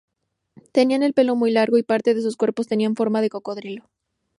Tenían 0.71 1.03
el 1.03 1.13
pelo 1.13 1.35
muy 1.35 1.51
largo, 1.51 1.77
y 1.77 1.83
parte 1.83 2.15
de 2.15 2.23
sus 2.23 2.35
cuerpos 2.35 2.65
tenían 2.67 2.95
forma 2.95 3.21
de 3.21 3.29
cocodrilo. 3.29 3.87